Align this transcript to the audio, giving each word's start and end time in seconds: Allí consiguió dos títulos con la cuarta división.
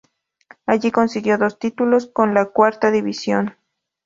Allí 0.65 0.89
consiguió 0.89 1.37
dos 1.37 1.59
títulos 1.59 2.07
con 2.11 2.33
la 2.33 2.45
cuarta 2.49 2.89
división. 2.89 3.55